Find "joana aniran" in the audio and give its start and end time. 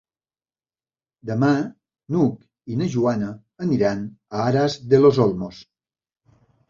2.95-4.01